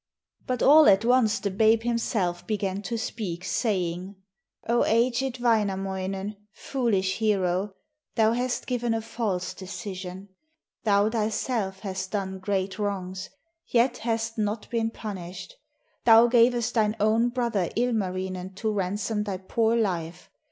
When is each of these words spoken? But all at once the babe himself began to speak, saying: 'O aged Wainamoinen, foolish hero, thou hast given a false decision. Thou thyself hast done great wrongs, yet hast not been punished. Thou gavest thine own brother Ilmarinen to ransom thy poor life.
But 0.47 0.63
all 0.63 0.89
at 0.89 1.05
once 1.05 1.37
the 1.37 1.51
babe 1.51 1.83
himself 1.83 2.47
began 2.47 2.81
to 2.81 2.97
speak, 2.97 3.45
saying: 3.45 4.15
'O 4.67 4.83
aged 4.83 5.37
Wainamoinen, 5.39 6.37
foolish 6.51 7.17
hero, 7.19 7.75
thou 8.15 8.31
hast 8.33 8.65
given 8.65 8.95
a 8.95 9.01
false 9.03 9.53
decision. 9.53 10.29
Thou 10.85 11.07
thyself 11.11 11.81
hast 11.81 12.09
done 12.09 12.39
great 12.39 12.79
wrongs, 12.79 13.29
yet 13.67 13.97
hast 13.97 14.39
not 14.39 14.67
been 14.71 14.89
punished. 14.89 15.53
Thou 16.05 16.25
gavest 16.25 16.73
thine 16.73 16.95
own 16.99 17.29
brother 17.29 17.69
Ilmarinen 17.75 18.55
to 18.55 18.71
ransom 18.71 19.21
thy 19.25 19.37
poor 19.37 19.75
life. 19.75 20.31